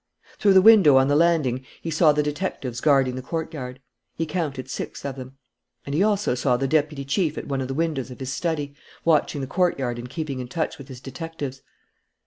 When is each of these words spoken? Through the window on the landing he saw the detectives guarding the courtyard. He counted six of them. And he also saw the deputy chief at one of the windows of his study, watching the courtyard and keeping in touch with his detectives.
Through 0.39 0.53
the 0.53 0.63
window 0.63 0.97
on 0.97 1.09
the 1.09 1.15
landing 1.15 1.63
he 1.79 1.91
saw 1.91 2.11
the 2.11 2.23
detectives 2.23 2.81
guarding 2.81 3.13
the 3.13 3.21
courtyard. 3.21 3.79
He 4.15 4.25
counted 4.25 4.67
six 4.67 5.05
of 5.05 5.15
them. 5.15 5.37
And 5.85 5.93
he 5.93 6.01
also 6.01 6.33
saw 6.33 6.57
the 6.57 6.67
deputy 6.67 7.05
chief 7.05 7.37
at 7.37 7.45
one 7.47 7.61
of 7.61 7.67
the 7.67 7.75
windows 7.75 8.09
of 8.09 8.19
his 8.19 8.33
study, 8.33 8.73
watching 9.05 9.41
the 9.41 9.45
courtyard 9.45 9.99
and 9.99 10.09
keeping 10.09 10.39
in 10.39 10.47
touch 10.47 10.79
with 10.79 10.87
his 10.87 11.01
detectives. 11.01 11.61